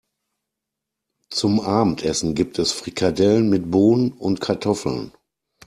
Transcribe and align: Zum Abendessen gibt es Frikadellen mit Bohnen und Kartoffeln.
Zum 1.29 1.59
Abendessen 1.59 2.33
gibt 2.33 2.57
es 2.57 2.71
Frikadellen 2.71 3.51
mit 3.51 3.69
Bohnen 3.69 4.13
und 4.13 4.41
Kartoffeln. 4.41 5.11